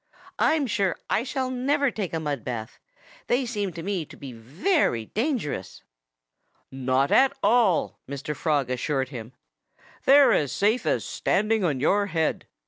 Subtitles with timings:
[0.39, 2.79] "I'm sure I shall never take a mud bath.
[3.27, 5.83] They seem to me to be very dangerous."
[6.71, 8.35] "Not at all!" Mr.
[8.35, 9.33] Frog assured him.
[10.05, 12.47] "They're as safe as standing on your head."